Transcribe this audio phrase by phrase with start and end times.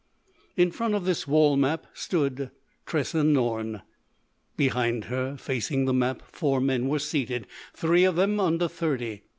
[0.57, 2.49] In front of this wall map stood
[2.87, 3.83] Tressa Norne.
[4.57, 9.21] Behind her, facing the map, four men were seated—three of them under thirty.